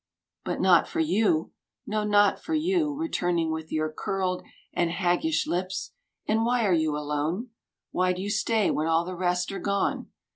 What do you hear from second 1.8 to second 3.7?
No, not for you, returning